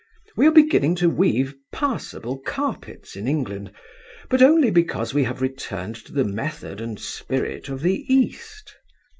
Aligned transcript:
We 0.35 0.47
are 0.47 0.51
beginning 0.51 0.95
to 0.95 1.11
weave 1.11 1.53
possible 1.71 2.39
carpets 2.39 3.15
in 3.15 3.27
England, 3.27 3.71
but 4.31 4.41
only 4.41 4.71
because 4.71 5.13
we 5.13 5.25
have 5.25 5.43
returned 5.43 5.95
to 6.05 6.11
the 6.11 6.25
method 6.25 6.81
and 6.81 6.99
spirit 6.99 7.69
of 7.69 7.83
the 7.83 8.03
East. 8.11 8.77